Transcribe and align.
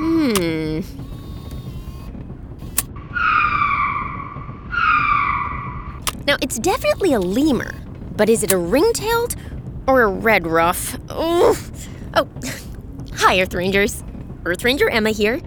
Hmm. 0.00 0.80
Now, 6.26 6.36
it's 6.40 6.58
definitely 6.58 7.12
a 7.12 7.20
lemur, 7.20 7.74
but 8.16 8.30
is 8.30 8.42
it 8.42 8.50
a 8.50 8.56
ring-tailed 8.56 9.36
or 9.86 10.00
a 10.00 10.06
red 10.06 10.46
ruff? 10.46 10.94
Ooh. 11.10 11.54
Oh, 12.14 12.26
hi, 13.14 13.42
Earth 13.42 13.52
Rangers. 13.52 14.02
Earth 14.46 14.64
Ranger 14.64 14.88
Emma 14.88 15.10
here. 15.10 15.38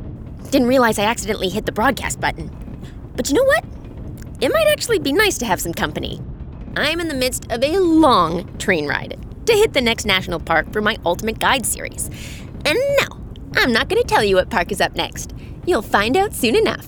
Didn't 0.51 0.67
realize 0.67 0.99
I 0.99 1.05
accidentally 1.05 1.49
hit 1.49 1.65
the 1.65 1.71
broadcast 1.71 2.21
button. 2.21 2.51
But 3.15 3.29
you 3.29 3.35
know 3.35 3.45
what? 3.45 3.65
It 4.39 4.53
might 4.53 4.67
actually 4.67 4.99
be 4.99 5.13
nice 5.13 5.39
to 5.39 5.47
have 5.47 5.61
some 5.61 5.73
company. 5.73 6.21
I'm 6.77 6.99
in 6.99 7.07
the 7.07 7.15
midst 7.15 7.51
of 7.51 7.63
a 7.63 7.79
long 7.79 8.55
train 8.59 8.87
ride 8.87 9.19
to 9.47 9.53
hit 9.53 9.73
the 9.73 9.81
next 9.81 10.05
national 10.05 10.39
park 10.39 10.71
for 10.71 10.81
my 10.81 10.97
Ultimate 11.07 11.39
Guide 11.39 11.65
series. 11.65 12.07
And 12.65 12.77
no, 12.99 13.22
I'm 13.55 13.71
not 13.71 13.89
going 13.89 14.01
to 14.01 14.07
tell 14.07 14.23
you 14.23 14.35
what 14.35 14.49
park 14.49 14.71
is 14.71 14.81
up 14.81 14.95
next. 14.95 15.33
You'll 15.65 15.81
find 15.81 16.17
out 16.17 16.33
soon 16.33 16.55
enough. 16.55 16.87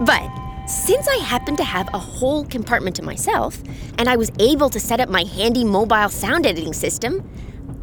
But 0.00 0.28
since 0.66 1.08
I 1.08 1.16
happen 1.16 1.56
to 1.56 1.64
have 1.64 1.88
a 1.92 1.98
whole 1.98 2.44
compartment 2.44 2.96
to 2.96 3.02
myself, 3.02 3.62
and 3.98 4.08
I 4.08 4.16
was 4.16 4.30
able 4.38 4.70
to 4.70 4.80
set 4.80 5.00
up 5.00 5.08
my 5.08 5.24
handy 5.24 5.64
mobile 5.64 6.08
sound 6.08 6.46
editing 6.46 6.72
system, 6.72 7.28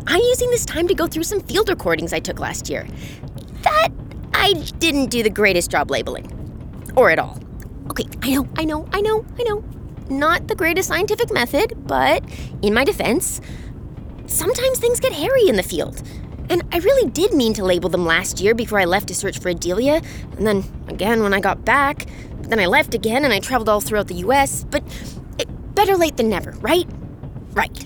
I'm 0.07 0.21
using 0.21 0.49
this 0.49 0.65
time 0.65 0.87
to 0.87 0.95
go 0.95 1.07
through 1.07 1.23
some 1.23 1.41
field 1.41 1.69
recordings 1.69 2.13
I 2.13 2.19
took 2.19 2.39
last 2.39 2.69
year. 2.69 2.87
That 3.63 3.89
I 4.33 4.53
didn't 4.79 5.07
do 5.07 5.23
the 5.23 5.29
greatest 5.29 5.69
job 5.69 5.91
labeling. 5.91 6.31
Or 6.95 7.09
at 7.09 7.19
all. 7.19 7.39
Okay, 7.89 8.05
I 8.21 8.31
know, 8.31 8.47
I 8.57 8.65
know, 8.65 8.87
I 8.93 9.01
know, 9.01 9.25
I 9.37 9.43
know. 9.43 9.63
Not 10.09 10.47
the 10.47 10.55
greatest 10.55 10.87
scientific 10.87 11.31
method, 11.31 11.73
but 11.87 12.23
in 12.61 12.73
my 12.73 12.83
defense, 12.83 13.41
sometimes 14.27 14.79
things 14.79 14.99
get 14.99 15.11
hairy 15.11 15.47
in 15.47 15.55
the 15.55 15.63
field. 15.63 16.01
And 16.49 16.63
I 16.71 16.77
really 16.79 17.09
did 17.09 17.33
mean 17.33 17.53
to 17.55 17.63
label 17.63 17.89
them 17.89 18.05
last 18.05 18.39
year 18.39 18.55
before 18.55 18.79
I 18.79 18.85
left 18.85 19.07
to 19.09 19.15
search 19.15 19.39
for 19.39 19.49
Adelia, 19.49 20.01
and 20.37 20.47
then 20.47 20.63
again 20.87 21.21
when 21.21 21.33
I 21.33 21.39
got 21.39 21.65
back. 21.65 22.05
But 22.37 22.49
then 22.49 22.59
I 22.59 22.65
left 22.67 22.93
again 22.93 23.25
and 23.25 23.33
I 23.33 23.39
traveled 23.39 23.69
all 23.69 23.81
throughout 23.81 24.07
the 24.07 24.15
US. 24.15 24.63
But 24.63 24.83
it, 25.37 25.47
better 25.75 25.97
late 25.97 26.17
than 26.17 26.29
never, 26.29 26.51
right? 26.61 26.87
Right. 27.51 27.85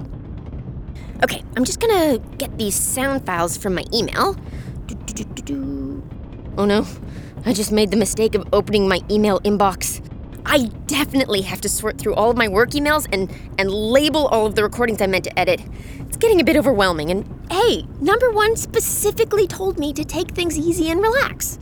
Okay, 1.24 1.44
I'm 1.56 1.64
just 1.64 1.80
gonna 1.80 2.20
get 2.38 2.58
these 2.58 2.76
sound 2.76 3.26
files 3.26 3.58
from 3.58 3.76
my 3.76 3.86
email. 3.94 4.36
Oh 6.58 6.66
no, 6.66 6.86
I 7.46 7.54
just 7.54 7.72
made 7.72 7.92
the 7.92 7.98
mistake 7.98 8.36
of 8.36 8.48
opening 8.54 8.88
my 8.88 9.02
email 9.10 9.40
inbox. 9.42 10.02
I 10.46 10.66
definitely 10.88 11.42
have 11.42 11.62
to 11.62 11.70
sort 11.70 11.98
through 11.98 12.16
all 12.16 12.30
of 12.30 12.38
my 12.38 12.48
work 12.48 12.72
emails 12.72 13.08
and, 13.12 13.32
and 13.58 13.72
label 13.72 14.28
all 14.28 14.46
of 14.46 14.56
the 14.56 14.64
recordings 14.64 15.02
I 15.02 15.08
meant 15.08 15.26
to 15.26 15.40
edit. 15.40 15.62
It's 16.00 16.18
getting 16.18 16.42
a 16.42 16.44
bit 16.44 16.58
overwhelming, 16.58 17.12
and 17.12 17.26
hey, 17.52 17.86
number 18.00 18.32
one 18.32 18.56
specifically 18.56 19.48
told 19.48 19.80
me 19.80 19.94
to 19.94 20.04
take 20.04 20.32
things 20.32 20.58
easy 20.58 20.90
and 20.90 21.02
relax. 21.02 21.60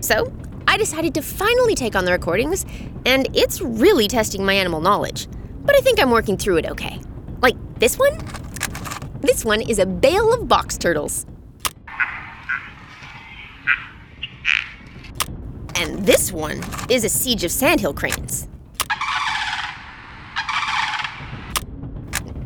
So, 0.00 0.32
I 0.68 0.76
decided 0.76 1.14
to 1.14 1.22
finally 1.22 1.74
take 1.74 1.94
on 1.94 2.04
the 2.04 2.12
recordings, 2.12 2.66
and 3.04 3.28
it's 3.36 3.60
really 3.60 4.08
testing 4.08 4.44
my 4.44 4.54
animal 4.54 4.80
knowledge. 4.80 5.28
But 5.64 5.76
I 5.76 5.80
think 5.80 6.00
I'm 6.00 6.10
working 6.10 6.36
through 6.36 6.58
it 6.58 6.66
okay. 6.66 7.00
Like 7.40 7.56
this 7.78 7.98
one? 7.98 8.18
This 9.20 9.44
one 9.44 9.60
is 9.62 9.78
a 9.78 9.86
bale 9.86 10.32
of 10.32 10.48
box 10.48 10.78
turtles. 10.78 11.26
And 15.78 16.06
this 16.06 16.32
one 16.32 16.62
is 16.88 17.04
a 17.04 17.08
siege 17.08 17.44
of 17.44 17.50
sandhill 17.50 17.92
cranes. 17.92 18.48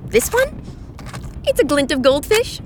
This 0.06 0.32
one? 0.32 0.60
It's 1.44 1.60
a 1.60 1.64
glint 1.64 1.92
of 1.92 2.02
goldfish. 2.02 2.60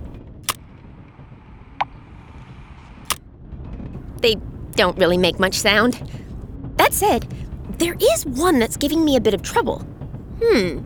They 4.23 4.37
don't 4.73 4.97
really 4.97 5.19
make 5.19 5.39
much 5.39 5.55
sound. 5.55 6.03
That 6.77 6.95
said, 6.95 7.27
there 7.79 7.97
is 8.01 8.25
one 8.25 8.59
that's 8.59 8.79
giving 8.79 9.05
me 9.05 9.17
a 9.17 9.21
bit 9.21 9.35
of 9.35 9.43
trouble. 9.43 9.81
Hmm, 10.43 10.81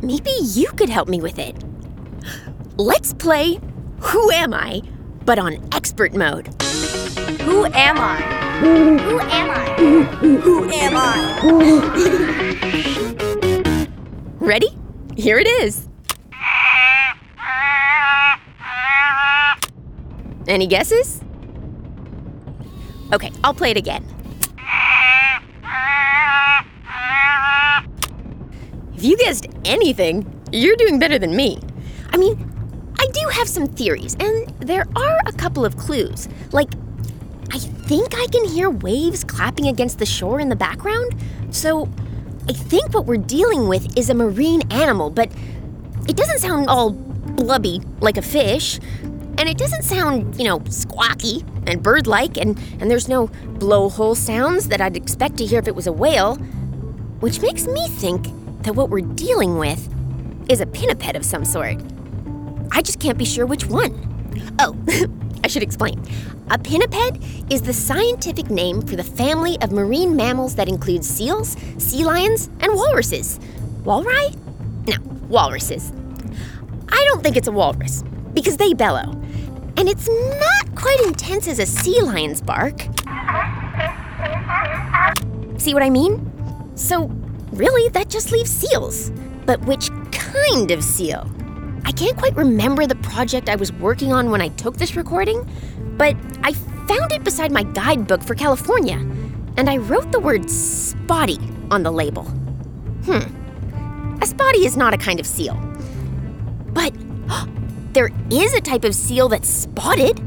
maybe 0.00 0.30
you 0.40 0.68
could 0.72 0.88
help 0.88 1.08
me 1.08 1.20
with 1.20 1.38
it. 1.40 1.56
Let's 2.76 3.12
play 3.12 3.60
Who 3.98 4.30
Am 4.30 4.54
I, 4.54 4.82
but 5.24 5.40
on 5.40 5.68
expert 5.72 6.14
mode. 6.14 6.46
Who 7.42 7.66
am 7.66 7.98
I? 7.98 8.39
Who 8.60 8.98
am 9.20 9.50
I? 9.50 9.74
Who 10.20 10.70
am 10.70 10.94
I? 10.94 11.38
Ready? 14.38 14.68
Here 15.16 15.38
it 15.38 15.46
is. 15.46 15.88
Any 20.46 20.66
guesses? 20.66 21.22
Okay, 23.14 23.30
I'll 23.42 23.54
play 23.54 23.70
it 23.70 23.78
again. 23.78 24.04
If 28.94 29.04
you 29.04 29.16
guessed 29.16 29.46
anything, 29.64 30.26
you're 30.52 30.76
doing 30.76 30.98
better 30.98 31.18
than 31.18 31.34
me. 31.34 31.58
I 32.12 32.18
mean, 32.18 32.36
I 32.98 33.06
do 33.06 33.26
have 33.32 33.48
some 33.48 33.66
theories, 33.66 34.16
and 34.20 34.48
there 34.60 34.86
are 34.96 35.18
a 35.24 35.32
couple 35.32 35.64
of 35.64 35.78
clues. 35.78 36.28
Like, 36.52 36.68
think 37.90 38.14
I 38.16 38.28
can 38.28 38.44
hear 38.44 38.70
waves 38.70 39.24
clapping 39.24 39.66
against 39.66 39.98
the 39.98 40.06
shore 40.06 40.38
in 40.38 40.48
the 40.48 40.54
background. 40.54 41.12
So, 41.50 41.88
I 42.48 42.52
think 42.52 42.94
what 42.94 43.04
we're 43.04 43.16
dealing 43.16 43.66
with 43.66 43.98
is 43.98 44.08
a 44.08 44.14
marine 44.14 44.62
animal, 44.70 45.10
but 45.10 45.28
it 46.08 46.16
doesn't 46.16 46.38
sound 46.38 46.68
all 46.68 46.90
blubby 46.90 47.80
like 47.98 48.16
a 48.16 48.22
fish. 48.22 48.78
And 49.38 49.48
it 49.48 49.58
doesn't 49.58 49.82
sound, 49.82 50.38
you 50.38 50.44
know, 50.44 50.60
squawky 50.60 51.44
and 51.66 51.82
bird 51.82 52.06
like, 52.06 52.36
and, 52.36 52.56
and 52.78 52.88
there's 52.88 53.08
no 53.08 53.26
blowhole 53.58 54.16
sounds 54.16 54.68
that 54.68 54.80
I'd 54.80 54.96
expect 54.96 55.38
to 55.38 55.44
hear 55.44 55.58
if 55.58 55.66
it 55.66 55.74
was 55.74 55.88
a 55.88 55.92
whale. 55.92 56.36
Which 57.18 57.40
makes 57.40 57.66
me 57.66 57.88
think 57.88 58.22
that 58.62 58.76
what 58.76 58.90
we're 58.90 59.00
dealing 59.00 59.58
with 59.58 59.92
is 60.48 60.60
a 60.60 60.66
pinniped 60.66 61.16
of 61.16 61.24
some 61.24 61.44
sort. 61.44 61.78
I 62.70 62.82
just 62.82 63.00
can't 63.00 63.18
be 63.18 63.24
sure 63.24 63.46
which 63.46 63.66
one. 63.66 64.54
Oh, 64.60 64.76
should 65.50 65.62
explain. 65.62 66.02
A 66.50 66.58
pinniped 66.58 67.18
is 67.52 67.62
the 67.62 67.72
scientific 67.72 68.50
name 68.50 68.80
for 68.82 68.96
the 68.96 69.04
family 69.04 69.60
of 69.60 69.72
marine 69.72 70.16
mammals 70.16 70.54
that 70.54 70.68
includes 70.68 71.08
seals, 71.08 71.56
sea 71.78 72.04
lions, 72.04 72.46
and 72.60 72.74
walruses. 72.74 73.38
Walrus? 73.84 74.36
No, 74.86 74.96
walruses. 75.28 75.92
I 76.88 77.04
don't 77.08 77.22
think 77.22 77.36
it's 77.36 77.48
a 77.48 77.52
walrus 77.52 78.02
because 78.34 78.56
they 78.56 78.72
bellow. 78.74 79.12
And 79.76 79.88
it's 79.88 80.08
not 80.08 80.74
quite 80.74 81.00
intense 81.06 81.46
as 81.48 81.58
a 81.58 81.66
sea 81.66 82.00
lion's 82.02 82.40
bark. 82.40 82.80
See 85.58 85.74
what 85.74 85.82
I 85.82 85.90
mean? 85.90 86.30
So, 86.74 87.06
really, 87.52 87.88
that 87.90 88.08
just 88.08 88.32
leaves 88.32 88.50
seals. 88.50 89.10
But 89.46 89.60
which 89.66 89.90
kind 90.10 90.70
of 90.70 90.82
seal? 90.82 91.30
I 91.84 91.92
can't 91.92 92.16
quite 92.16 92.36
remember 92.36 92.86
the 92.86 92.96
project 92.96 93.48
I 93.48 93.56
was 93.56 93.72
working 93.72 94.12
on 94.12 94.30
when 94.30 94.40
I 94.40 94.48
took 94.48 94.76
this 94.76 94.96
recording, 94.96 95.48
but 95.96 96.16
I 96.42 96.52
found 96.52 97.12
it 97.12 97.24
beside 97.24 97.52
my 97.52 97.62
guidebook 97.62 98.22
for 98.22 98.34
California, 98.34 98.96
and 99.56 99.68
I 99.70 99.76
wrote 99.76 100.12
the 100.12 100.20
word 100.20 100.50
spotty 100.50 101.38
on 101.70 101.82
the 101.82 101.90
label. 101.90 102.24
Hmm. 103.04 104.20
A 104.22 104.26
spotty 104.26 104.66
is 104.66 104.76
not 104.76 104.92
a 104.92 104.98
kind 104.98 105.20
of 105.20 105.26
seal. 105.26 105.54
But 106.72 106.92
there 107.92 108.10
is 108.30 108.54
a 108.54 108.60
type 108.60 108.84
of 108.84 108.94
seal 108.94 109.28
that's 109.28 109.48
spotted, 109.48 110.18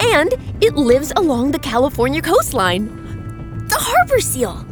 and 0.00 0.34
it 0.60 0.74
lives 0.74 1.12
along 1.16 1.52
the 1.52 1.58
California 1.58 2.22
coastline. 2.22 2.86
The 3.68 3.78
harbor 3.78 4.20
seal. 4.20 4.66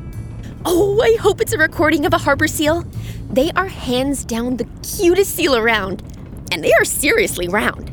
Oh, 0.65 1.01
I 1.01 1.17
hope 1.21 1.41
it's 1.41 1.53
a 1.53 1.59
recording 1.59 2.05
of 2.05 2.13
a 2.13 2.19
harbor 2.19 2.47
seal. 2.47 2.85
They 3.33 3.53
are 3.53 3.69
hands 3.69 4.25
down 4.25 4.57
the 4.57 4.67
cutest 4.83 5.37
seal 5.37 5.57
around, 5.57 6.03
and 6.51 6.65
they 6.65 6.73
are 6.73 6.85
seriously 6.85 7.47
round. 7.47 7.93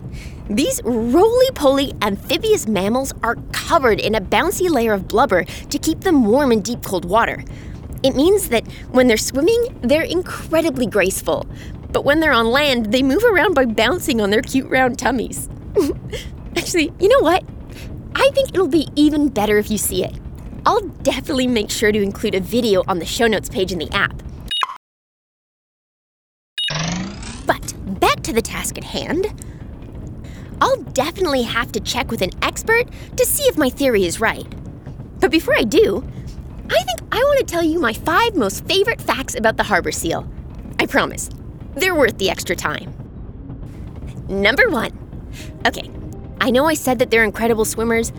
These 0.50 0.82
roly 0.84 1.52
poly 1.54 1.94
amphibious 2.02 2.68
mammals 2.68 3.14
are 3.22 3.36
covered 3.52 4.00
in 4.00 4.16
a 4.16 4.22
bouncy 4.22 4.68
layer 4.68 4.94
of 4.94 5.08
blubber 5.08 5.44
to 5.44 5.78
keep 5.78 6.02
them 6.02 6.26
warm 6.26 6.52
in 6.52 6.62
deep 6.62 6.82
cold 6.84 7.06
water. 7.06 7.44
It 8.02 8.16
means 8.16 8.50
that 8.50 8.66
when 8.90 9.08
they're 9.08 9.18
swimming, 9.18 9.80
they're 9.82 10.02
incredibly 10.02 10.88
graceful, 10.88 11.46
but 11.92 12.04
when 12.04 12.20
they're 12.20 12.34
on 12.34 12.48
land, 12.48 12.92
they 12.92 13.04
move 13.04 13.24
around 13.24 13.54
by 13.54 13.66
bouncing 13.66 14.22
on 14.22 14.32
their 14.32 14.42
cute 14.42 14.70
round 14.70 14.98
tummies. 14.98 15.50
Actually, 16.58 16.92
you 17.00 17.10
know 17.10 17.20
what? 17.20 17.44
I 18.16 18.32
think 18.34 18.50
it'll 18.50 18.68
be 18.68 18.88
even 18.96 19.30
better 19.30 19.60
if 19.60 19.70
you 19.70 19.78
see 19.78 20.04
it. 20.04 20.16
I'll 20.66 20.82
definitely 20.82 21.48
make 21.48 21.70
sure 21.70 21.92
to 21.92 22.02
include 22.02 22.34
a 22.34 22.40
video 22.40 22.84
on 22.88 22.98
the 22.98 23.06
show 23.06 23.28
notes 23.28 23.50
page 23.50 23.72
in 23.72 23.78
the 23.78 23.92
app. 23.92 24.24
To 28.28 28.34
the 28.34 28.42
task 28.42 28.78
at 28.78 28.84
hand. 28.84 29.26
I'll 30.60 30.82
definitely 30.84 31.44
have 31.44 31.72
to 31.72 31.80
check 31.80 32.12
with 32.12 32.22
an 32.22 32.32
expert 32.42 32.88
to 33.16 33.26
see 33.26 33.44
if 33.44 33.58
my 33.58 33.70
theory 33.70 34.06
is 34.06 34.20
right. 34.20 34.46
But 35.20 35.32
before 35.32 35.56
I 35.58 35.64
do, 35.64 36.04
I 36.70 36.84
think 36.84 37.00
I 37.12 37.20
want 37.20 37.40
to 37.40 37.46
tell 37.46 37.64
you 37.64 37.80
my 37.80 37.94
five 37.94 38.36
most 38.36 38.66
favorite 38.66 39.02
facts 39.02 39.36
about 39.36 39.56
the 39.56 39.64
harbor 39.64 39.94
seal. 39.94 40.30
I 40.78 40.88
promise, 40.88 41.30
they're 41.76 41.96
worth 41.96 42.18
the 42.18 42.30
extra 42.30 42.56
time. 42.56 42.94
Number 44.28 44.70
one. 44.70 44.92
Okay, 45.66 45.90
I 46.42 46.52
know 46.52 46.66
I 46.66 46.74
said 46.74 47.00
that 47.00 47.10
they're 47.10 47.24
incredible 47.24 47.64
swimmers, 47.64 48.12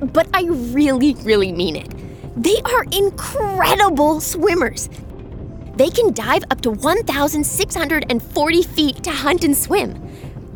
but 0.00 0.28
I 0.34 0.44
really, 0.44 1.14
really 1.14 1.52
mean 1.52 1.76
it. 1.76 1.90
They 2.36 2.60
are 2.66 2.84
incredible 2.92 4.20
swimmers. 4.20 4.90
They 5.76 5.90
can 5.90 6.12
dive 6.12 6.44
up 6.50 6.60
to 6.62 6.70
1,640 6.70 8.62
feet 8.62 9.02
to 9.02 9.10
hunt 9.10 9.44
and 9.44 9.56
swim. 9.56 10.00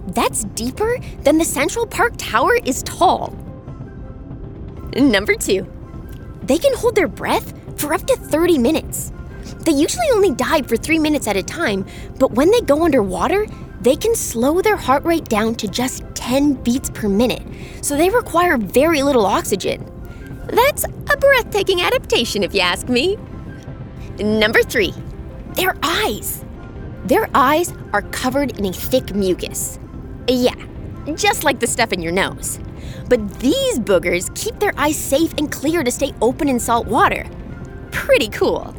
That's 0.06 0.44
deeper 0.44 0.98
than 1.22 1.38
the 1.38 1.44
Central 1.44 1.86
Park 1.86 2.14
Tower 2.16 2.56
is 2.64 2.82
tall. 2.84 3.36
Number 4.96 5.34
two, 5.34 5.66
they 6.42 6.58
can 6.58 6.74
hold 6.74 6.94
their 6.94 7.08
breath 7.08 7.52
for 7.80 7.92
up 7.92 8.06
to 8.06 8.16
30 8.16 8.58
minutes. 8.58 9.12
They 9.64 9.72
usually 9.72 10.06
only 10.12 10.30
dive 10.30 10.66
for 10.68 10.76
three 10.76 10.98
minutes 10.98 11.26
at 11.26 11.36
a 11.36 11.42
time, 11.42 11.84
but 12.18 12.32
when 12.32 12.50
they 12.50 12.60
go 12.60 12.84
underwater, 12.84 13.46
they 13.80 13.96
can 13.96 14.14
slow 14.14 14.60
their 14.60 14.76
heart 14.76 15.04
rate 15.04 15.24
down 15.24 15.54
to 15.56 15.68
just 15.68 16.04
10 16.14 16.54
beats 16.54 16.90
per 16.90 17.08
minute, 17.08 17.42
so 17.82 17.96
they 17.96 18.10
require 18.10 18.56
very 18.56 19.02
little 19.02 19.26
oxygen. 19.26 19.84
That's 20.46 20.84
a 20.84 21.16
breathtaking 21.16 21.80
adaptation, 21.80 22.42
if 22.42 22.54
you 22.54 22.60
ask 22.60 22.88
me. 22.88 23.18
Number 24.18 24.62
three, 24.62 24.92
their 25.58 25.74
eyes. 25.82 26.44
Their 27.06 27.28
eyes 27.34 27.74
are 27.92 28.02
covered 28.02 28.58
in 28.58 28.66
a 28.66 28.72
thick 28.72 29.12
mucus. 29.12 29.80
Yeah, 30.28 30.54
just 31.16 31.42
like 31.42 31.58
the 31.58 31.66
stuff 31.66 31.92
in 31.92 32.00
your 32.00 32.12
nose. 32.12 32.60
But 33.08 33.40
these 33.40 33.80
boogers 33.80 34.32
keep 34.36 34.60
their 34.60 34.72
eyes 34.78 34.96
safe 34.96 35.34
and 35.36 35.50
clear 35.50 35.82
to 35.82 35.90
stay 35.90 36.14
open 36.22 36.48
in 36.48 36.60
salt 36.60 36.86
water. 36.86 37.26
Pretty 37.90 38.28
cool. 38.28 38.72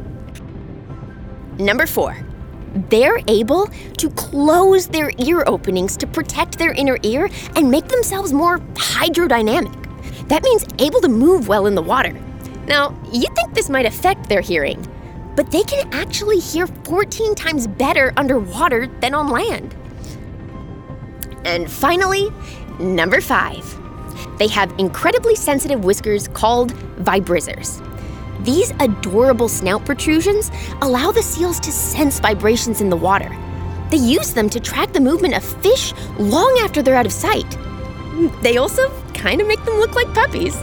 Number 1.58 1.86
four, 1.86 2.16
they're 2.88 3.20
able 3.28 3.66
to 3.98 4.10
close 4.10 4.86
their 4.86 5.10
ear 5.18 5.44
openings 5.46 5.98
to 5.98 6.06
protect 6.06 6.58
their 6.58 6.72
inner 6.72 6.96
ear 7.02 7.28
and 7.56 7.70
make 7.70 7.88
themselves 7.88 8.32
more 8.32 8.58
hydrodynamic. 8.58 10.28
That 10.28 10.42
means 10.42 10.64
able 10.78 11.02
to 11.02 11.08
move 11.08 11.46
well 11.46 11.66
in 11.66 11.74
the 11.74 11.82
water. 11.82 12.18
Now, 12.66 12.98
you'd 13.12 13.34
think 13.34 13.52
this 13.52 13.68
might 13.68 13.84
affect 13.84 14.30
their 14.30 14.40
hearing, 14.40 14.86
but 15.36 15.50
they 15.50 15.62
can 15.62 15.88
actually 15.92 16.38
hear 16.38 16.66
14 16.66 17.34
times 17.34 17.66
better 17.66 18.12
underwater 18.16 18.86
than 19.00 19.14
on 19.14 19.28
land. 19.28 19.74
And 21.44 21.70
finally, 21.70 22.30
number 22.78 23.20
five, 23.20 23.64
they 24.38 24.48
have 24.48 24.72
incredibly 24.78 25.36
sensitive 25.36 25.84
whiskers 25.84 26.28
called 26.28 26.72
vibrissae. 27.04 27.86
These 28.44 28.72
adorable 28.80 29.48
snout 29.48 29.84
protrusions 29.84 30.50
allow 30.80 31.12
the 31.12 31.22
seals 31.22 31.60
to 31.60 31.72
sense 31.72 32.20
vibrations 32.20 32.80
in 32.80 32.88
the 32.88 32.96
water. 32.96 33.30
They 33.90 33.98
use 33.98 34.32
them 34.32 34.48
to 34.50 34.60
track 34.60 34.92
the 34.92 35.00
movement 35.00 35.34
of 35.34 35.44
fish 35.44 35.92
long 36.18 36.58
after 36.62 36.80
they're 36.80 36.94
out 36.94 37.06
of 37.06 37.12
sight. 37.12 37.58
They 38.42 38.56
also 38.56 38.90
kind 39.14 39.40
of 39.40 39.46
make 39.46 39.62
them 39.64 39.74
look 39.74 39.94
like 39.94 40.12
puppies. 40.14 40.56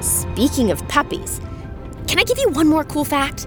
Speaking 0.00 0.70
of 0.70 0.86
puppies, 0.88 1.40
can 2.10 2.18
I 2.18 2.24
give 2.24 2.38
you 2.38 2.48
one 2.48 2.66
more 2.66 2.82
cool 2.82 3.04
fact? 3.04 3.46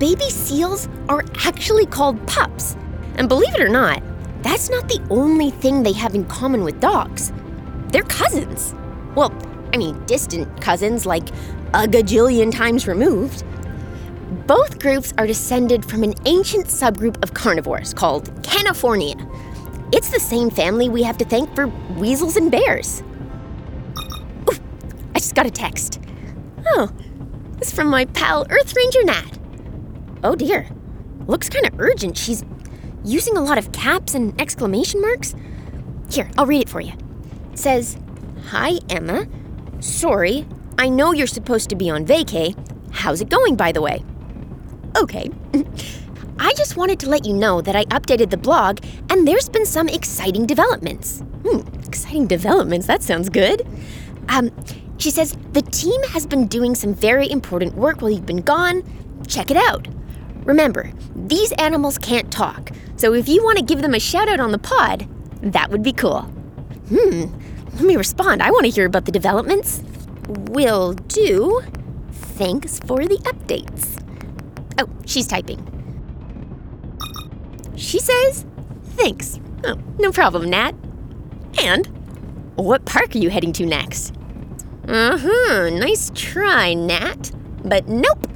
Baby 0.00 0.28
seals 0.30 0.88
are 1.08 1.24
actually 1.46 1.86
called 1.86 2.26
pups. 2.26 2.76
And 3.14 3.28
believe 3.28 3.54
it 3.54 3.60
or 3.60 3.68
not, 3.68 4.02
that's 4.42 4.68
not 4.68 4.88
the 4.88 5.00
only 5.10 5.52
thing 5.52 5.84
they 5.84 5.92
have 5.92 6.16
in 6.16 6.24
common 6.24 6.64
with 6.64 6.80
dogs. 6.80 7.32
They're 7.92 8.02
cousins. 8.02 8.74
Well, 9.14 9.32
I 9.72 9.76
mean, 9.76 10.04
distant 10.06 10.60
cousins, 10.60 11.06
like 11.06 11.28
a 11.72 11.86
gajillion 11.86 12.50
times 12.50 12.88
removed. 12.88 13.44
Both 14.48 14.80
groups 14.80 15.14
are 15.16 15.28
descended 15.28 15.84
from 15.84 16.02
an 16.02 16.14
ancient 16.26 16.66
subgroup 16.66 17.22
of 17.22 17.32
carnivores 17.32 17.94
called 17.94 18.28
Caniformia. 18.42 19.14
It's 19.94 20.10
the 20.10 20.18
same 20.18 20.50
family 20.50 20.88
we 20.88 21.04
have 21.04 21.16
to 21.18 21.24
thank 21.24 21.54
for 21.54 21.68
weasels 21.96 22.36
and 22.36 22.50
bears. 22.50 23.04
Ooh, 24.50 24.58
I 25.14 25.20
just 25.20 25.36
got 25.36 25.46
a 25.46 25.50
text. 25.50 26.00
Oh, 26.70 26.90
it's 27.60 27.72
from 27.72 27.88
my 27.88 28.04
pal 28.06 28.46
Earth 28.50 28.74
Ranger 28.76 29.04
Nat. 29.04 29.38
Oh 30.24 30.34
dear, 30.34 30.68
looks 31.26 31.48
kind 31.48 31.66
of 31.66 31.78
urgent. 31.78 32.16
She's 32.16 32.44
using 33.04 33.36
a 33.36 33.42
lot 33.42 33.58
of 33.58 33.72
caps 33.72 34.14
and 34.14 34.38
exclamation 34.40 35.00
marks. 35.00 35.34
Here, 36.10 36.30
I'll 36.38 36.46
read 36.46 36.62
it 36.62 36.68
for 36.68 36.80
you. 36.80 36.92
It 37.52 37.58
says, 37.58 37.98
Hi, 38.46 38.78
Emma. 38.88 39.26
Sorry, 39.80 40.46
I 40.78 40.88
know 40.88 41.12
you're 41.12 41.26
supposed 41.26 41.68
to 41.70 41.76
be 41.76 41.90
on 41.90 42.06
vacay. 42.06 42.56
How's 42.92 43.20
it 43.20 43.28
going, 43.28 43.56
by 43.56 43.72
the 43.72 43.82
way? 43.82 44.02
Okay. 44.96 45.30
I 46.40 46.52
just 46.54 46.76
wanted 46.76 47.00
to 47.00 47.08
let 47.08 47.26
you 47.26 47.34
know 47.34 47.60
that 47.60 47.74
I 47.74 47.84
updated 47.86 48.30
the 48.30 48.36
blog 48.36 48.78
and 49.10 49.26
there's 49.26 49.48
been 49.48 49.66
some 49.66 49.88
exciting 49.88 50.46
developments. 50.46 51.20
Hmm, 51.44 51.60
exciting 51.84 52.26
developments, 52.26 52.86
that 52.86 53.02
sounds 53.02 53.28
good. 53.28 53.66
Um, 54.28 54.50
she 54.98 55.10
says, 55.10 55.36
the 55.52 55.62
team 55.62 56.02
has 56.10 56.26
been 56.26 56.46
doing 56.46 56.74
some 56.74 56.92
very 56.92 57.30
important 57.30 57.74
work 57.74 58.02
while 58.02 58.10
you've 58.10 58.26
been 58.26 58.42
gone. 58.42 58.82
Check 59.26 59.50
it 59.50 59.56
out. 59.56 59.88
Remember, 60.44 60.90
these 61.14 61.52
animals 61.52 61.98
can't 61.98 62.30
talk, 62.32 62.70
so 62.96 63.14
if 63.14 63.28
you 63.28 63.42
want 63.44 63.58
to 63.58 63.64
give 63.64 63.82
them 63.82 63.94
a 63.94 64.00
shout 64.00 64.28
out 64.28 64.40
on 64.40 64.50
the 64.50 64.58
pod, 64.58 65.06
that 65.42 65.70
would 65.70 65.82
be 65.82 65.92
cool. 65.92 66.22
Hmm, 66.88 67.24
let 67.74 67.82
me 67.82 67.96
respond. 67.96 68.42
I 68.42 68.50
want 68.50 68.64
to 68.64 68.70
hear 68.70 68.86
about 68.86 69.04
the 69.04 69.12
developments. 69.12 69.82
Will 70.26 70.94
do. 70.94 71.60
Thanks 72.10 72.78
for 72.80 73.04
the 73.06 73.18
updates. 73.18 74.02
Oh, 74.80 74.88
she's 75.06 75.26
typing. 75.26 75.64
She 77.76 77.98
says, 77.98 78.46
thanks. 78.96 79.38
Oh, 79.64 79.76
no 79.98 80.10
problem, 80.12 80.50
Nat. 80.50 80.74
And 81.62 81.86
what 82.56 82.84
park 82.84 83.14
are 83.14 83.18
you 83.18 83.30
heading 83.30 83.52
to 83.54 83.66
next? 83.66 84.14
Uh 84.88 85.18
huh, 85.20 85.68
nice 85.68 86.10
try, 86.14 86.72
Nat. 86.72 87.30
But 87.62 87.88
nope, 87.88 88.26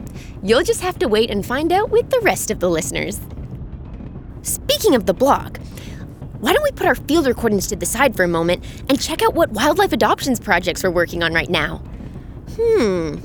you'll 0.42 0.62
just 0.62 0.82
have 0.82 0.98
to 0.98 1.08
wait 1.08 1.30
and 1.30 1.44
find 1.46 1.72
out 1.72 1.88
with 1.88 2.10
the 2.10 2.20
rest 2.20 2.50
of 2.50 2.60
the 2.60 2.68
listeners. 2.68 3.18
Speaking 4.42 4.94
of 4.94 5.06
the 5.06 5.14
blog, 5.14 5.56
why 6.40 6.52
don't 6.52 6.62
we 6.62 6.72
put 6.72 6.86
our 6.86 6.94
field 6.94 7.26
recordings 7.26 7.68
to 7.68 7.76
the 7.76 7.86
side 7.86 8.14
for 8.14 8.22
a 8.22 8.28
moment 8.28 8.64
and 8.90 9.00
check 9.00 9.22
out 9.22 9.32
what 9.32 9.50
wildlife 9.52 9.92
adoptions 9.92 10.38
projects 10.40 10.82
we're 10.82 10.90
working 10.90 11.22
on 11.22 11.32
right 11.32 11.48
now? 11.48 11.78
Hmm. 12.56 13.16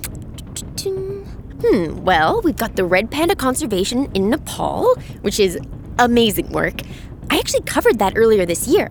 Hmm, 1.60 2.04
well, 2.06 2.42
we've 2.44 2.56
got 2.56 2.76
the 2.78 2.86
red 2.86 3.12
panda 3.12 3.36
conservation 3.36 4.10
in 4.14 4.30
Nepal, 4.30 4.96
which 5.22 5.40
is 5.40 5.60
amazing 6.00 6.50
work. 6.52 6.82
I 7.30 7.40
actually 7.40 7.64
covered 7.64 8.00
that 8.00 8.14
earlier 8.16 8.46
this 8.46 8.68
year. 8.68 8.90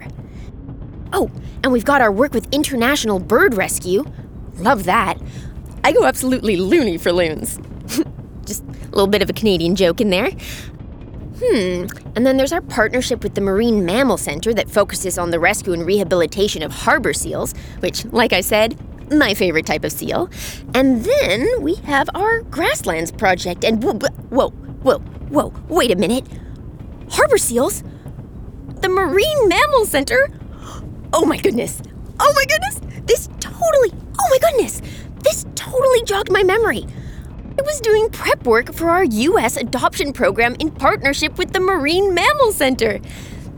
Oh, 1.12 1.30
and 1.62 1.72
we've 1.72 1.84
got 1.84 2.02
our 2.02 2.12
work 2.12 2.34
with 2.34 2.52
International 2.52 3.18
Bird 3.18 3.54
Rescue. 3.54 4.04
Love 4.58 4.84
that. 4.84 5.18
I 5.84 5.92
go 5.92 6.04
absolutely 6.04 6.56
loony 6.56 6.98
for 6.98 7.12
loons. 7.12 7.58
Just 8.44 8.64
a 8.64 8.90
little 8.90 9.06
bit 9.06 9.22
of 9.22 9.30
a 9.30 9.32
Canadian 9.32 9.76
joke 9.76 10.00
in 10.00 10.10
there. 10.10 10.30
Hmm, 11.38 11.84
and 12.14 12.26
then 12.26 12.38
there's 12.38 12.52
our 12.52 12.62
partnership 12.62 13.22
with 13.22 13.34
the 13.34 13.42
Marine 13.42 13.84
Mammal 13.84 14.16
Center 14.16 14.54
that 14.54 14.70
focuses 14.70 15.18
on 15.18 15.30
the 15.30 15.38
rescue 15.38 15.74
and 15.74 15.84
rehabilitation 15.84 16.62
of 16.62 16.72
harbor 16.72 17.12
seals, 17.12 17.52
which, 17.80 18.06
like 18.06 18.32
I 18.32 18.40
said, 18.40 18.78
my 19.12 19.34
favorite 19.34 19.66
type 19.66 19.84
of 19.84 19.92
seal. 19.92 20.30
And 20.74 21.04
then 21.04 21.60
we 21.60 21.74
have 21.76 22.08
our 22.14 22.40
grasslands 22.42 23.12
project. 23.12 23.64
And 23.64 23.82
whoa, 23.82 23.98
whoa, 24.30 24.48
whoa, 24.50 24.98
whoa, 24.98 25.52
wait 25.68 25.90
a 25.90 25.96
minute. 25.96 26.26
Harbor 27.10 27.38
seals? 27.38 27.84
The 28.80 28.88
Marine 28.88 29.48
Mammal 29.48 29.86
Center? 29.86 30.30
Oh 31.12 31.24
my 31.24 31.38
goodness. 31.38 31.80
Oh 32.18 32.32
my 32.34 32.44
goodness. 32.44 32.80
This 33.06 33.28
totally, 33.40 33.90
oh 34.26 34.30
my 34.30 34.50
goodness. 34.50 34.82
This 35.22 35.46
totally 35.54 36.02
jogged 36.04 36.30
my 36.30 36.42
memory. 36.42 36.86
I 37.58 37.62
was 37.62 37.80
doing 37.80 38.10
prep 38.10 38.44
work 38.44 38.72
for 38.74 38.90
our 38.90 39.04
US 39.04 39.56
adoption 39.56 40.12
program 40.12 40.56
in 40.58 40.70
partnership 40.70 41.38
with 41.38 41.52
the 41.52 41.60
Marine 41.60 42.14
Mammal 42.14 42.52
Center. 42.52 43.00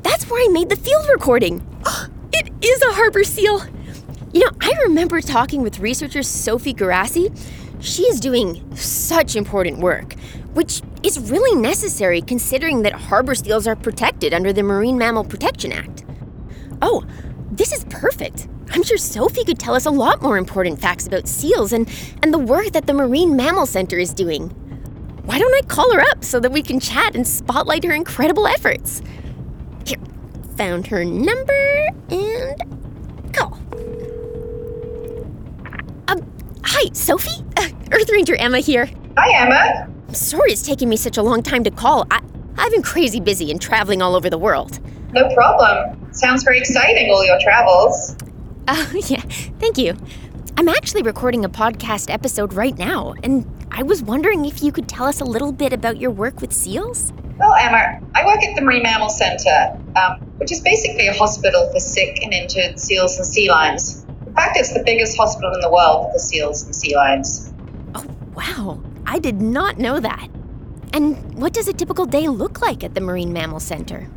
That's 0.02 0.28
where 0.30 0.42
I 0.42 0.52
made 0.52 0.68
the 0.68 0.76
field 0.76 1.06
recording. 1.10 1.64
It 2.30 2.52
is 2.62 2.82
a 2.82 2.92
harbor 2.92 3.25
seal. 3.25 3.64
You 4.34 4.44
know, 4.44 4.50
I 4.60 4.72
remember 4.82 5.22
talking 5.22 5.62
with 5.62 5.80
researcher 5.80 6.22
Sophie 6.22 6.75
Guarasci. 6.75 7.34
She 7.80 8.02
is 8.02 8.20
doing 8.20 8.76
such 8.76 9.34
important 9.34 9.78
work, 9.78 10.12
which 10.52 10.82
is 11.02 11.30
really 11.30 11.58
necessary 11.58 12.20
considering 12.20 12.82
that 12.82 12.92
harbor 12.92 13.34
seals 13.34 13.66
are 13.66 13.75
protected 13.75 14.34
under 14.34 14.52
the 14.52 14.62
Marine 14.62 14.98
Mammal 14.98 15.25
Protection 15.25 15.72
Act. 15.72 16.04
Oh, 16.82 17.04
this 17.50 17.72
is 17.72 17.84
perfect. 17.87 18.46
I'm 18.70 18.82
sure 18.82 18.98
Sophie 18.98 19.44
could 19.44 19.58
tell 19.58 19.75
us 19.75 19.87
a 19.87 19.90
lot 19.90 20.22
more 20.22 20.37
important 20.37 20.80
facts 20.80 21.06
about 21.06 21.26
seals 21.26 21.72
and, 21.72 21.88
and 22.22 22.32
the 22.32 22.38
work 22.38 22.72
that 22.72 22.87
the 22.87 22.92
Marine 22.92 23.37
Mammal 23.37 23.66
Center 23.66 23.98
is 23.98 24.12
doing. 24.12 24.50
Why 25.25 25.38
don't 25.38 25.54
I 25.54 25.66
call 25.66 25.92
her 25.92 26.00
up 26.00 26.25
so 26.25 26.40
that 26.40 26.52
we 26.52 26.62
can 26.62 26.80
chat 26.80 27.14
and 27.14 27.26
spotlight 27.26 27.84
her 27.84 27.92
incredible 27.92 28.46
efforts? 28.46 29.02
Here, 29.87 29.98
found 30.56 30.87
her 30.88 31.04
number 31.04 31.88
and 32.10 33.34
call. 33.34 33.54
Um, 36.08 36.26
hi, 36.64 36.90
Sophie? 36.92 37.44
Uh, 37.56 37.68
Earth 37.92 38.10
Ranger 38.10 38.37
Emma 38.37 38.60
here. 38.60 38.88
Hi, 39.16 39.44
Emma. 39.44 39.92
I'm 40.08 40.14
sorry 40.14 40.52
it's 40.52 40.62
taken 40.62 40.88
me 40.88 40.96
such 40.96 41.18
a 41.18 41.22
long 41.22 41.42
time 41.42 41.64
to 41.64 41.70
call. 41.70 42.06
I, 42.10 42.20
I've 42.56 42.72
been 42.72 42.82
crazy 42.82 43.20
busy 43.20 43.50
and 43.50 43.60
traveling 43.60 44.00
all 44.02 44.14
over 44.14 44.30
the 44.30 44.38
world. 44.38 44.80
No 45.12 45.32
problem. 45.34 46.12
Sounds 46.12 46.42
very 46.42 46.58
exciting, 46.58 47.10
all 47.10 47.25
your 47.25 47.38
travels. 47.40 48.16
Oh, 48.70 48.92
yeah, 49.06 49.22
thank 49.58 49.78
you. 49.78 49.96
I'm 50.58 50.68
actually 50.68 51.00
recording 51.00 51.42
a 51.42 51.48
podcast 51.48 52.12
episode 52.12 52.52
right 52.52 52.76
now, 52.76 53.14
and 53.22 53.46
I 53.70 53.82
was 53.82 54.02
wondering 54.02 54.44
if 54.44 54.62
you 54.62 54.72
could 54.72 54.87
tell 54.87 55.06
us 55.06 55.22
a 55.22 55.25
little 55.25 55.52
bit 55.52 55.72
about 55.72 55.96
your 55.96 56.10
work 56.10 56.42
with 56.42 56.52
seals? 56.52 57.10
Well, 57.38 57.54
Emma, 57.54 57.98
I 58.14 58.26
work 58.26 58.42
at 58.44 58.54
the 58.56 58.60
Marine 58.60 58.82
Mammal 58.82 59.08
Center, 59.08 59.80
um, 59.96 60.20
which 60.37 60.52
is 60.52 60.60
basically 60.60 61.06
a 61.06 61.14
hospital 61.14 61.72
for 61.72 61.80
sick 61.80 62.18
and 62.22 62.34
injured 62.34 62.78
seals 62.78 63.16
and 63.16 63.26
sea 63.26 63.50
lions. 63.50 64.04
In 64.26 64.34
fact, 64.34 64.58
it's 64.58 64.75
the 64.75 64.82
biggest 64.84 65.16
hospital 65.16 65.50
in 65.54 65.60
the 65.60 65.70
world 65.70 66.12
for 66.12 66.18
seals 66.18 66.64
and 66.64 66.76
sea 66.76 66.94
lions. 66.94 67.50
Oh, 67.94 68.04
wow. 68.34 68.82
I 69.06 69.18
did 69.18 69.40
not 69.40 69.78
know 69.78 69.98
that. 69.98 70.28
And 70.92 71.16
what 71.38 71.54
does 71.54 71.68
a 71.68 71.72
typical 71.72 72.04
day 72.04 72.28
look 72.28 72.60
like 72.60 72.84
at 72.84 72.94
the 72.94 73.00
Marine 73.00 73.32
Mammal 73.32 73.60
Center? 73.60 74.10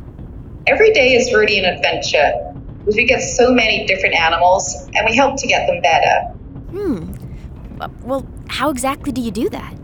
Every 0.66 0.92
day 0.92 1.14
is 1.14 1.32
really 1.32 1.58
an 1.58 1.64
adventure 1.64 2.51
because 2.84 2.96
we 2.96 3.06
get 3.06 3.20
so 3.20 3.52
many 3.52 3.86
different 3.86 4.14
animals 4.14 4.88
and 4.94 5.06
we 5.08 5.14
help 5.14 5.36
to 5.40 5.46
get 5.46 5.66
them 5.66 5.80
better. 5.80 6.28
Hmm. 6.70 7.12
Well, 8.02 8.26
how 8.48 8.70
exactly 8.70 9.12
do 9.12 9.20
you 9.20 9.30
do 9.30 9.48
that? 9.50 9.74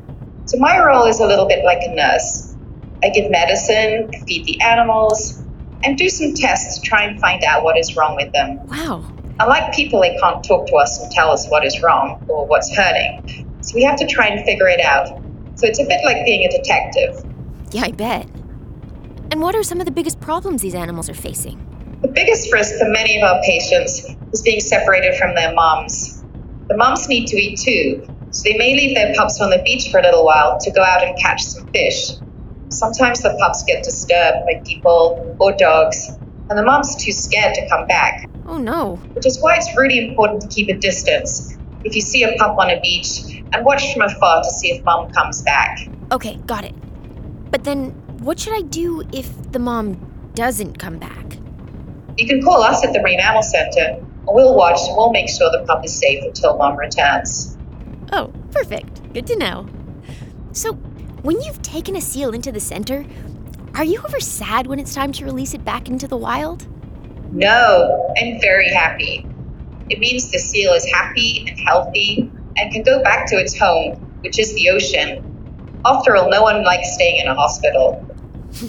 So 0.47 0.59
my 0.59 0.79
role 0.85 1.07
is 1.07 1.21
a 1.21 1.27
little 1.27 1.47
bit 1.47 1.65
like 1.65 1.79
a 1.83 1.95
nurse. 1.95 2.57
I 3.05 3.11
give 3.11 3.31
medicine, 3.31 4.11
feed 4.27 4.47
the 4.47 4.61
animals, 4.61 5.43
and 5.85 5.97
do 5.97 6.09
some 6.09 6.35
tests 6.35 6.79
to 6.79 6.83
try 6.83 7.05
and 7.05 7.21
find 7.21 7.45
out 7.45 7.63
what 7.63 7.79
is 7.79 7.97
wrong 7.97 8.17
with 8.17 8.33
them. 8.33 8.67
Wow. 8.67 9.05
Unlike 9.39 9.75
people, 9.75 10.01
they 10.01 10.17
can't 10.17 10.45
talk 10.45 10.67
to 10.67 10.75
us 10.77 11.01
and 11.01 11.13
tell 11.13 11.31
us 11.31 11.49
what 11.49 11.65
is 11.65 11.81
wrong 11.83 12.25
or 12.29 12.47
what's 12.47 12.75
hurting. 12.75 13.55
So 13.61 13.75
we 13.75 13.85
have 13.85 13.97
to 13.99 14.07
try 14.07 14.27
and 14.27 14.45
figure 14.45 14.69
it 14.69 14.81
out. 14.81 15.07
So 15.55 15.67
it's 15.67 15.79
a 15.79 15.85
bit 15.85 16.01
like 16.05 16.25
being 16.25 16.45
a 16.45 16.51
detective. 16.51 17.25
Yeah, 17.71 17.83
I 17.85 17.93
bet. 17.93 18.29
And 19.31 19.41
what 19.41 19.55
are 19.55 19.63
some 19.63 19.79
of 19.79 19.85
the 19.85 19.93
biggest 19.93 20.21
problems 20.21 20.63
these 20.63 20.75
animals 20.75 21.09
are 21.09 21.15
facing? 21.15 21.65
The 22.01 22.09
biggest 22.09 22.53
risk 22.53 22.79
for 22.79 22.89
many 22.91 23.21
of 23.21 23.25
our 23.25 23.41
patients 23.43 24.07
is 24.33 24.43
being 24.43 24.61
separated 24.61 25.17
from 25.17 25.35
their 25.35 25.53
moms. 25.53 26.23
The 26.69 26.77
moms 26.77 27.09
need 27.09 27.27
to 27.27 27.37
eat 27.37 27.59
too, 27.59 28.07
so 28.31 28.43
they 28.45 28.57
may 28.57 28.75
leave 28.75 28.95
their 28.95 29.13
pups 29.17 29.41
on 29.41 29.51
the 29.51 29.61
beach 29.65 29.91
for 29.91 29.99
a 29.99 30.03
little 30.03 30.25
while 30.25 30.59
to 30.61 30.71
go 30.71 30.81
out 30.81 31.03
and 31.03 31.19
catch 31.19 31.43
some 31.43 31.67
fish. 31.73 32.13
Sometimes 32.69 33.23
the 33.23 33.37
pups 33.41 33.65
get 33.67 33.83
disturbed 33.83 34.47
by 34.47 34.63
people 34.65 35.37
or 35.41 35.53
dogs, 35.57 36.11
and 36.49 36.57
the 36.57 36.63
mom's 36.63 36.95
too 37.03 37.11
scared 37.11 37.55
to 37.55 37.69
come 37.69 37.87
back, 37.89 38.31
Oh 38.47 38.59
no. 38.59 38.97
which 39.15 39.27
is 39.27 39.41
why 39.41 39.57
it's 39.57 39.77
really 39.77 40.09
important 40.09 40.43
to 40.43 40.49
keep 40.49 40.69
a 40.69 40.79
distance. 40.79 41.57
If 41.83 41.97
you 41.97 42.01
see 42.01 42.23
a 42.23 42.37
pup 42.39 42.57
on 42.59 42.71
a 42.71 42.81
beach, 42.81 43.43
and 43.53 43.65
watch 43.65 43.93
from 43.93 44.03
afar 44.03 44.43
to 44.43 44.51
see 44.51 44.69
if 44.69 44.85
mom 44.85 45.11
comes 45.11 45.43
back. 45.43 45.89
Okay, 46.13 46.37
got 46.47 46.65
it. 46.65 46.75
But 47.51 47.65
then, 47.65 47.91
what 48.19 48.39
should 48.39 48.55
I 48.55 48.63
do 48.63 49.03
if 49.13 49.51
the 49.51 49.59
mom 49.59 49.99
doesn't 50.35 50.79
come 50.79 50.99
back? 50.99 51.39
You 52.19 52.27
can 52.27 52.43
call 52.43 52.65
us 52.65 52.85
at 52.85 52.93
the 52.93 53.01
Marine 53.01 53.19
Mammal 53.19 53.45
Center, 53.45 53.97
and 53.97 54.27
we'll 54.27 54.57
watch 54.57 54.81
and 54.89 54.97
we'll 54.97 55.13
make 55.13 55.29
sure 55.29 55.49
the 55.53 55.65
pup 55.65 55.85
is 55.85 55.97
safe 55.97 56.25
until 56.25 56.59
mom 56.59 56.77
returns. 56.77 57.57
Oh, 58.13 58.33
perfect. 58.51 59.13
Good 59.15 59.29
to 59.29 59.37
know. 59.37 59.69
So, 60.51 60.73
when 61.23 61.41
you've 61.41 61.63
taken 61.63 61.95
a 61.95 62.01
seal 62.01 62.35
into 62.35 62.51
the 62.51 62.59
center, 62.59 63.07
are 63.75 63.85
you 63.85 64.03
ever 64.05 64.19
sad 64.19 64.67
when 64.67 64.81
it's 64.81 64.93
time 64.93 65.13
to 65.13 65.25
release 65.25 65.55
it 65.55 65.65
back 65.65 65.89
into 65.89 66.09
the 66.09 66.17
wild? 66.17 66.67
No, 67.33 68.13
I'm 68.19 68.41
very 68.41 68.69
happy. 68.69 69.25
It 69.89 70.01
means 70.01 70.33
the 70.33 70.39
seal 70.39 70.73
is 70.73 70.85
happy 70.93 71.47
and 71.49 71.57
healthy 71.61 72.33
and 72.57 72.73
can 72.73 72.83
go 72.83 73.01
back 73.01 73.29
to 73.29 73.37
its 73.37 73.57
home, 73.57 73.95
which 74.23 74.41
is 74.41 74.53
the 74.55 74.71
ocean. 74.71 75.25
After 75.85 76.17
all, 76.17 76.29
no 76.29 76.43
one 76.43 76.65
likes 76.65 76.95
staying 76.95 77.21
in 77.21 77.29
a 77.29 77.35
hospital. 77.37 78.05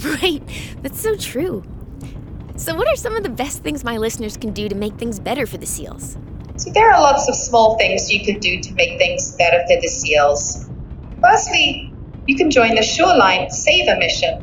right, 0.22 0.44
that's 0.84 1.02
so 1.02 1.16
true. 1.16 1.64
So, 2.60 2.76
what 2.76 2.90
are 2.90 2.98
some 2.98 3.16
of 3.16 3.24
the 3.24 3.30
best 3.30 3.64
things 3.64 3.86
my 3.86 3.96
listeners 3.96 4.36
can 4.36 4.52
do 4.52 4.68
to 4.68 4.76
make 4.76 4.96
things 4.96 5.18
better 5.18 5.48
for 5.48 5.58
the 5.58 5.66
seals? 5.66 6.18
So 6.58 6.72
there 6.74 6.92
are 6.92 7.00
lots 7.00 7.30
of 7.30 7.36
small 7.36 7.78
things 7.78 8.12
you 8.12 8.26
can 8.26 8.38
do 8.42 8.60
to 8.60 8.76
make 8.76 9.00
things 9.00 9.34
better 9.40 9.60
for 9.60 9.80
the 9.82 9.88
seals. 9.88 10.70
Firstly, 11.24 11.94
you 12.26 12.36
can 12.36 12.52
join 12.52 12.76
the 12.76 12.84
Shoreline 12.84 13.50
Saver 13.50 13.96
mission 13.98 14.34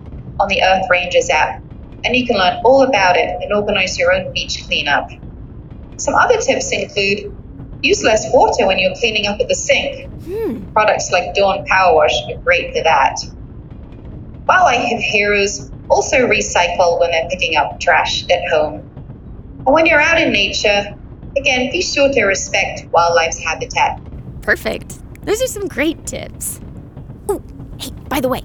on 0.40 0.48
the 0.48 0.62
Earth 0.62 0.86
Rangers 0.90 1.28
app, 1.28 1.62
and 2.04 2.16
you 2.16 2.26
can 2.26 2.38
learn 2.38 2.56
all 2.64 2.84
about 2.84 3.18
it 3.18 3.28
and 3.42 3.52
organize 3.52 3.98
your 3.98 4.14
own 4.14 4.32
beach 4.34 4.64
cleanup. 4.66 5.06
Some 5.98 6.14
other 6.14 6.38
tips 6.38 6.72
include 6.72 7.18
use 7.82 8.02
less 8.02 8.24
water 8.32 8.66
when 8.66 8.78
you're 8.78 8.96
cleaning 8.98 9.26
up 9.26 9.38
at 9.38 9.46
the 9.46 9.54
sink. 9.54 9.94
Hmm, 10.24 10.64
Products 10.72 11.10
like 11.12 11.34
Dawn 11.34 11.62
Power 11.68 11.94
Wash 11.94 12.16
are 12.30 12.40
great 12.46 12.72
for 12.74 12.82
that. 12.82 13.12
Wildlife 14.46 15.00
heroes 15.00 15.70
also 15.88 16.18
recycle 16.28 17.00
when 17.00 17.10
they're 17.10 17.28
picking 17.28 17.56
up 17.56 17.80
trash 17.80 18.24
at 18.30 18.48
home. 18.50 18.80
And 19.66 19.74
when 19.74 19.86
you're 19.86 20.00
out 20.00 20.20
in 20.20 20.32
nature, 20.32 20.94
again, 21.36 21.70
be 21.72 21.82
sure 21.82 22.12
to 22.12 22.24
respect 22.24 22.86
wildlife's 22.92 23.38
habitat. 23.42 24.00
perfect. 24.42 25.00
Those 25.24 25.42
are 25.42 25.48
some 25.48 25.66
great 25.66 26.06
tips. 26.06 26.60
Oh, 27.28 27.42
hey, 27.80 27.90
by 28.08 28.20
the 28.20 28.28
way, 28.28 28.42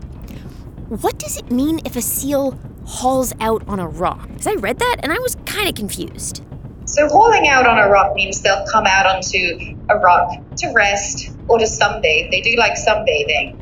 what 0.88 1.20
does 1.20 1.38
it 1.38 1.52
mean 1.52 1.80
if 1.86 1.96
a 1.96 2.02
seal 2.02 2.58
hauls 2.86 3.34
out 3.40 3.64
on 3.68 3.80
a 3.80 3.88
rock? 3.88 4.28
Because 4.28 4.48
I 4.48 4.54
read 4.54 4.80
that 4.80 4.98
and 5.04 5.12
I 5.14 5.20
was 5.20 5.36
kind 5.46 5.70
of 5.70 5.76
confused. 5.76 6.44
So, 6.86 7.08
hauling 7.08 7.48
out 7.48 7.68
on 7.68 7.78
a 7.78 7.88
rock 7.88 8.16
means 8.16 8.42
they'll 8.42 8.66
come 8.66 8.86
out 8.88 9.06
onto 9.06 9.76
a 9.90 9.98
rock 10.00 10.32
to 10.58 10.72
rest 10.74 11.30
or 11.48 11.60
to 11.60 11.66
sunbathe. 11.66 12.32
They 12.32 12.42
do 12.42 12.56
like 12.58 12.74
sunbathing. 12.74 13.56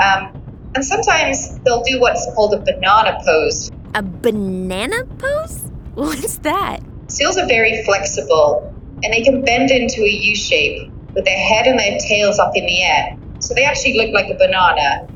Um, 0.00 0.32
and 0.74 0.84
sometimes 0.84 1.58
they'll 1.60 1.82
do 1.82 2.00
what's 2.00 2.26
called 2.34 2.54
a 2.54 2.58
banana 2.58 3.20
pose. 3.24 3.70
A 3.94 4.02
banana 4.02 5.04
pose? 5.18 5.70
What's 5.94 6.38
that? 6.38 6.80
Seals 7.06 7.36
are 7.36 7.46
very 7.46 7.84
flexible 7.84 8.74
and 9.04 9.12
they 9.12 9.22
can 9.22 9.44
bend 9.44 9.70
into 9.70 10.02
a 10.02 10.08
U 10.10 10.34
shape 10.34 10.90
with 11.14 11.24
their 11.24 11.38
head 11.38 11.66
and 11.68 11.78
their 11.78 11.98
tails 11.98 12.40
up 12.40 12.56
in 12.56 12.66
the 12.66 12.82
air. 12.82 13.16
So 13.38 13.54
they 13.54 13.64
actually 13.64 13.96
look 13.96 14.12
like 14.12 14.28
a 14.28 14.34
banana. 14.34 15.06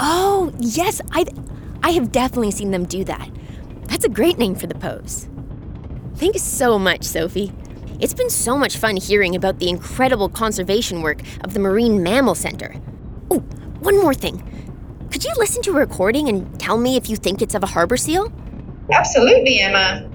Oh, 0.00 0.52
yes, 0.58 1.00
I 1.12 1.24
I 1.84 1.90
have 1.90 2.10
definitely 2.10 2.50
seen 2.50 2.72
them 2.72 2.84
do 2.84 3.04
that. 3.04 3.30
That's 3.86 4.04
a 4.04 4.08
great 4.08 4.38
name 4.38 4.54
for 4.56 4.66
the 4.66 4.74
pose. 4.74 5.28
Thanks 6.16 6.42
so 6.42 6.78
much, 6.78 7.04
Sophie. 7.04 7.52
It's 8.00 8.14
been 8.14 8.30
so 8.30 8.56
much 8.56 8.76
fun 8.76 8.96
hearing 8.96 9.36
about 9.36 9.60
the 9.60 9.68
incredible 9.68 10.28
conservation 10.28 11.02
work 11.02 11.20
of 11.42 11.54
the 11.54 11.60
Marine 11.60 12.02
Mammal 12.02 12.34
Center. 12.34 12.74
Oh, 13.30 13.38
one 13.80 13.98
more 13.98 14.14
thing. 14.14 14.42
Could 15.14 15.22
you 15.22 15.32
listen 15.38 15.62
to 15.62 15.70
a 15.70 15.74
recording 15.74 16.28
and 16.28 16.58
tell 16.58 16.76
me 16.76 16.96
if 16.96 17.08
you 17.08 17.14
think 17.14 17.40
it's 17.40 17.54
of 17.54 17.62
a 17.62 17.66
harbor 17.66 17.96
seal? 17.96 18.32
Absolutely, 18.90 19.60
Emma. 19.60 20.10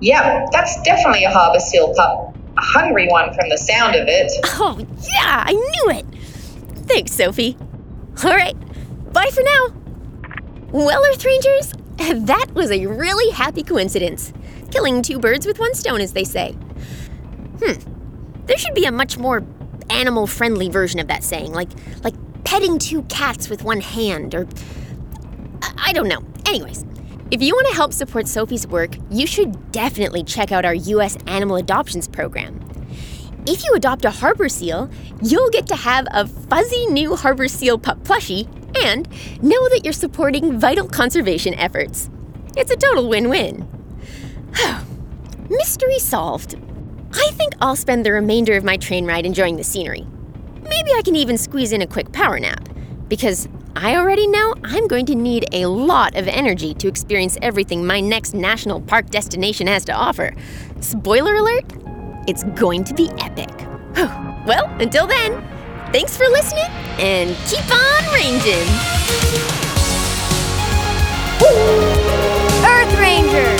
Yep, 0.00 0.52
that's 0.52 0.80
definitely 0.84 1.24
a 1.24 1.30
harbor 1.30 1.60
seal 1.60 1.92
pup. 1.92 2.34
A 2.56 2.62
hungry 2.62 3.08
one 3.08 3.34
from 3.34 3.50
the 3.50 3.58
sound 3.58 3.94
of 3.94 4.08
it. 4.08 4.32
Oh, 4.58 4.78
yeah, 4.78 5.44
I 5.46 5.52
knew 5.52 5.98
it. 5.98 6.06
Thanks, 6.86 7.12
Sophie. 7.12 7.58
All 8.24 8.34
right, 8.34 8.56
bye 9.12 9.28
for 9.30 9.42
now. 9.42 9.66
Well, 10.70 11.02
Earth 11.10 11.22
Rangers, 11.26 11.74
that 12.26 12.46
was 12.54 12.70
a 12.70 12.86
really 12.86 13.30
happy 13.32 13.62
coincidence. 13.62 14.32
Killing 14.70 15.02
two 15.02 15.18
birds 15.18 15.44
with 15.44 15.58
one 15.58 15.74
stone, 15.74 16.00
as 16.00 16.14
they 16.14 16.24
say. 16.24 16.52
Hmm. 17.62 18.46
There 18.46 18.56
should 18.56 18.74
be 18.74 18.86
a 18.86 18.92
much 18.92 19.18
more 19.18 19.44
animal-friendly 19.90 20.68
version 20.68 21.00
of 21.00 21.08
that 21.08 21.24
saying, 21.24 21.52
like 21.52 21.70
like 22.04 22.14
petting 22.44 22.78
two 22.78 23.02
cats 23.02 23.48
with 23.48 23.62
one 23.62 23.80
hand, 23.80 24.34
or 24.34 24.46
I, 25.78 25.92
don't 25.92 26.08
know. 26.08 26.22
Anyways, 26.46 26.84
if 27.30 27.42
you 27.42 27.54
want 27.54 27.68
to 27.68 27.74
help 27.74 27.92
support 27.92 28.26
Sophie's 28.26 28.66
work, 28.66 28.96
you 29.10 29.26
should 29.26 29.72
definitely 29.72 30.24
check 30.24 30.52
out 30.52 30.64
our 30.64 30.74
U.S. 30.74 31.16
Animal 31.26 31.56
Adoptions 31.56 32.08
Program. 32.08 32.58
If 33.46 33.64
you 33.64 33.72
adopt 33.74 34.04
a 34.04 34.10
harbor 34.10 34.48
seal, 34.48 34.90
you'll 35.22 35.50
get 35.50 35.66
to 35.68 35.76
have 35.76 36.06
a 36.10 36.26
fuzzy 36.26 36.86
new 36.86 37.16
harbor 37.16 37.48
seal 37.48 37.78
pup 37.78 38.02
plushie 38.04 38.48
and 38.84 39.08
know 39.42 39.68
that 39.70 39.82
you're 39.84 39.92
supporting 39.92 40.58
vital 40.58 40.86
conservation 40.86 41.54
efforts. 41.54 42.10
It's 42.56 42.70
a 42.70 42.76
total 42.76 43.08
win 43.08 43.28
win. 43.28 43.68
Mystery 45.48 45.98
solved. 45.98 46.56
I 47.22 47.30
think 47.32 47.52
I'll 47.60 47.76
spend 47.76 48.06
the 48.06 48.12
remainder 48.12 48.56
of 48.56 48.64
my 48.64 48.76
train 48.78 49.04
ride 49.06 49.26
enjoying 49.26 49.56
the 49.56 49.64
scenery. 49.64 50.06
Maybe 50.62 50.92
I 50.96 51.02
can 51.04 51.16
even 51.16 51.36
squeeze 51.36 51.72
in 51.72 51.82
a 51.82 51.86
quick 51.86 52.12
power 52.12 52.40
nap, 52.40 52.68
because 53.08 53.46
I 53.76 53.96
already 53.96 54.26
know 54.26 54.54
I'm 54.64 54.88
going 54.88 55.04
to 55.06 55.14
need 55.14 55.46
a 55.52 55.66
lot 55.66 56.16
of 56.16 56.26
energy 56.26 56.72
to 56.74 56.88
experience 56.88 57.36
everything 57.42 57.86
my 57.86 58.00
next 58.00 58.34
national 58.34 58.80
park 58.80 59.10
destination 59.10 59.66
has 59.66 59.84
to 59.84 59.92
offer. 59.92 60.34
Spoiler 60.80 61.34
alert, 61.34 61.64
it's 62.26 62.42
going 62.58 62.84
to 62.84 62.94
be 62.94 63.10
epic. 63.18 63.50
Well, 64.46 64.66
until 64.80 65.06
then, 65.06 65.42
thanks 65.92 66.16
for 66.16 66.24
listening 66.28 66.70
and 66.98 67.36
keep 67.46 67.64
on 67.70 68.14
ranging. 68.14 68.66
Earth 72.64 72.98
Rangers! 72.98 73.59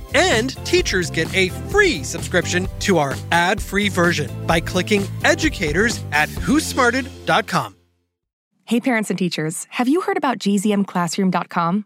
And 0.13 0.55
teachers 0.65 1.09
get 1.09 1.33
a 1.33 1.49
free 1.69 2.03
subscription 2.03 2.67
to 2.79 2.97
our 2.97 3.15
ad 3.31 3.61
free 3.61 3.89
version 3.89 4.29
by 4.47 4.59
clicking 4.59 5.03
educators 5.23 6.01
at 6.11 6.29
whosmarted.com. 6.29 7.75
Hey, 8.65 8.79
parents 8.79 9.09
and 9.09 9.19
teachers, 9.19 9.67
have 9.71 9.89
you 9.89 10.01
heard 10.01 10.17
about 10.17 10.39
gzmclassroom.com? 10.39 11.85